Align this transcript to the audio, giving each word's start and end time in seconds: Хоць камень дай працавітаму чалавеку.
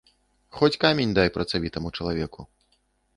Хоць 0.59 0.77
камень 0.83 1.13
дай 1.19 1.31
працавітаму 1.35 1.91
чалавеку. 1.99 2.47